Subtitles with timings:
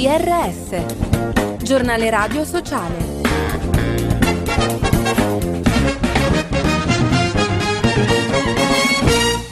[0.00, 2.96] GRS, giornale radio sociale.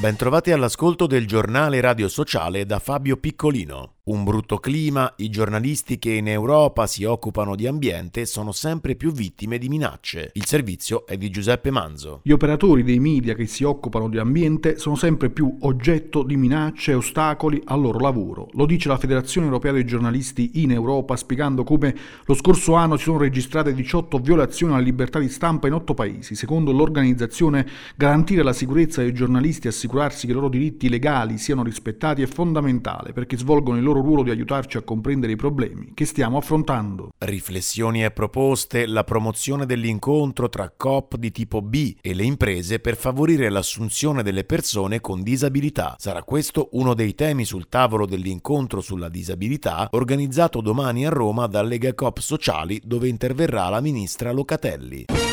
[0.00, 3.93] Bentrovati all'ascolto del giornale radio sociale da Fabio Piccolino.
[4.06, 9.12] Un brutto clima, i giornalisti che in Europa si occupano di ambiente sono sempre più
[9.12, 10.28] vittime di minacce.
[10.34, 12.20] Il servizio è di Giuseppe Manzo.
[12.22, 16.90] Gli operatori dei media che si occupano di ambiente sono sempre più oggetto di minacce
[16.90, 18.50] e ostacoli al loro lavoro.
[18.52, 21.96] Lo dice la Federazione Europea dei Giornalisti in Europa spiegando come
[22.26, 26.34] lo scorso anno si sono registrate 18 violazioni alla libertà di stampa in 8 paesi.
[26.34, 31.62] Secondo l'organizzazione garantire la sicurezza dei giornalisti e assicurarsi che i loro diritti legali siano
[31.62, 35.92] rispettati è fondamentale perché svolgono il loro loro ruolo di aiutarci a comprendere i problemi
[35.94, 37.12] che stiamo affrontando.
[37.18, 42.96] Riflessioni e proposte, la promozione dell'incontro tra COP di tipo B e le imprese per
[42.96, 45.94] favorire l'assunzione delle persone con disabilità.
[45.98, 51.62] Sarà questo uno dei temi sul tavolo dell'incontro sulla disabilità organizzato domani a Roma da
[51.62, 55.23] Lega Coop Sociali dove interverrà la ministra Locatelli.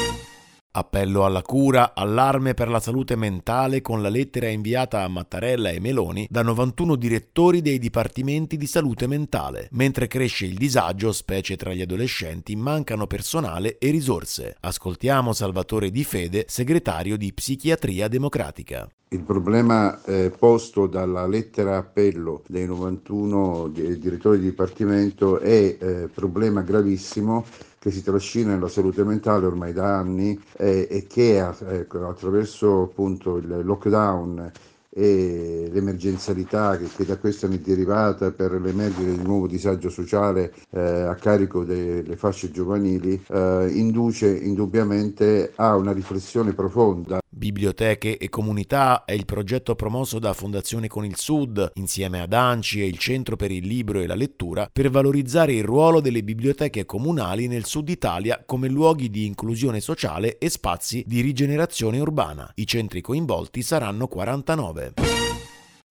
[0.74, 5.82] Appello alla cura, allarme per la salute mentale con la lettera inviata a Mattarella e
[5.82, 9.68] Meloni da 91 direttori dei dipartimenti di salute mentale.
[9.72, 14.56] Mentre cresce il disagio, specie tra gli adolescenti, mancano personale e risorse.
[14.62, 18.88] Ascoltiamo Salvatore Di Fede, segretario di Psichiatria Democratica.
[19.14, 26.62] Il problema eh, posto dalla lettera appello dei 91 direttori di dipartimento è eh, problema
[26.62, 27.44] gravissimo
[27.78, 33.36] che si trascina nella salute mentale ormai da anni eh, e che ecco, attraverso appunto
[33.36, 34.50] il lockdown
[34.90, 40.54] e l'emergenzialità che, che, da questo ne è derivata per l'emergere di nuovo disagio sociale
[40.70, 48.28] eh, a carico delle fasce giovanili eh, induce indubbiamente a una riflessione profonda Biblioteche e
[48.28, 52.98] comunità è il progetto promosso da Fondazione con il Sud, insieme ad ANCI e il
[52.98, 57.64] Centro per il Libro e la Lettura, per valorizzare il ruolo delle biblioteche comunali nel
[57.64, 62.52] Sud Italia come luoghi di inclusione sociale e spazi di rigenerazione urbana.
[62.56, 65.21] I centri coinvolti saranno 49.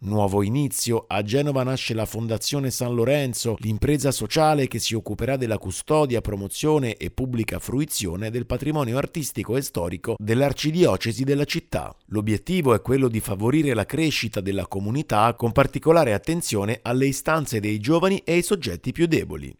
[0.02, 5.58] Nuovo inizio, a Genova nasce la Fondazione San Lorenzo, l'impresa sociale che si occuperà della
[5.58, 11.94] custodia, promozione e pubblica fruizione del patrimonio artistico e storico dell'arcidiocesi della città.
[12.06, 17.78] L'obiettivo è quello di favorire la crescita della comunità con particolare attenzione alle istanze dei
[17.78, 19.54] giovani e ai soggetti più deboli.